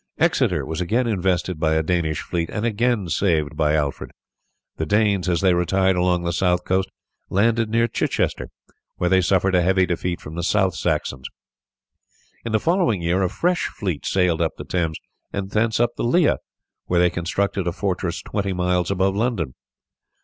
Exeter 0.17 0.65
was 0.65 0.81
again 0.81 1.05
invested 1.05 1.59
by 1.59 1.75
a 1.75 1.83
Danish 1.83 2.21
fleet, 2.21 2.49
and 2.49 2.65
again 2.65 3.07
saved 3.07 3.55
by 3.55 3.75
Alfred. 3.75 4.09
The 4.77 4.85
Danes, 4.87 5.29
as 5.29 5.41
they 5.41 5.53
retired 5.53 5.95
along 5.95 6.23
the 6.23 6.33
south 6.33 6.65
coast, 6.65 6.89
landed 7.29 7.69
near 7.69 7.87
Chichester, 7.87 8.49
where 8.97 9.11
they 9.11 9.21
suffered 9.21 9.53
a 9.53 9.61
heavy 9.61 9.85
defeat 9.85 10.19
from 10.19 10.33
the 10.33 10.41
South 10.41 10.73
Saxons. 10.75 11.27
In 12.43 12.51
the 12.51 12.59
following 12.59 13.03
year 13.03 13.21
a 13.21 13.29
fresh 13.29 13.67
fleet 13.67 14.03
sailed 14.07 14.41
up 14.41 14.55
the 14.57 14.65
Thames 14.65 14.97
and 15.31 15.51
thence 15.51 15.79
up 15.79 15.95
the 15.97 16.03
Lea, 16.03 16.37
where 16.87 16.99
they 16.99 17.11
constructed 17.11 17.67
a 17.67 17.71
fortress 17.71 18.23
twenty 18.23 18.53
miles 18.53 18.89
above 18.89 19.15
London. 19.15 19.53